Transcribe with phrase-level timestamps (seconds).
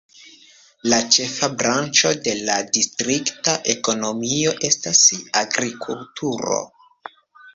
[0.91, 5.03] La ĉefa branĉo de la distrikta ekonomio estas
[5.45, 6.61] agrikulturo.